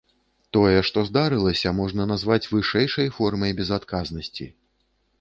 [0.55, 4.53] Тое, што здарылася, можна назваць вышэйшай формай безадказнасці.